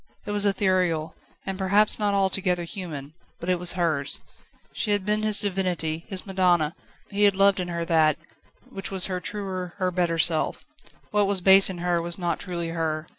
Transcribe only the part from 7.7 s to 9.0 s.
that, which